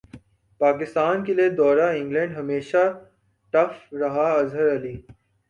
[0.61, 2.83] پاکستان کیلئے دورہ انگلینڈ ہمیشہ
[3.53, 4.95] ٹف رہا اظہر علی